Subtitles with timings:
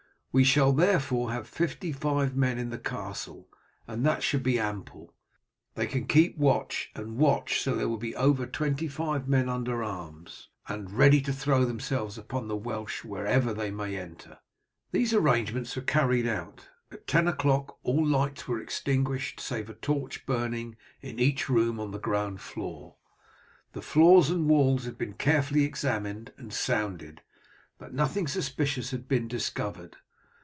[0.33, 3.49] We shall therefore have fifty five men in the castle,
[3.85, 5.13] and that should be ample.
[5.75, 9.83] They can keep watch and watch, so there will be over twenty five men under
[9.83, 14.39] arms, and ready to throw themselves upon the Welsh wherever they may enter."
[14.93, 16.69] These arrangements were carried out.
[16.93, 21.91] At ten o'clock all lights were extinguished, save a torch burning in each room on
[21.91, 22.95] the ground floor.
[23.73, 27.21] The floors and walls had been carefully examined and sounded,
[27.77, 29.97] but nothing suspicious had been discovered.